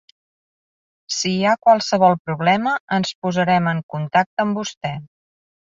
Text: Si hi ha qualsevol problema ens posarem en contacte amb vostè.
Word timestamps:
Si 1.15 1.33
hi 1.33 1.43
ha 1.45 1.51
qualsevol 1.67 2.17
problema 2.31 2.75
ens 2.99 3.15
posarem 3.27 3.73
en 3.75 3.87
contacte 3.97 4.47
amb 4.49 4.63
vostè. 4.63 4.99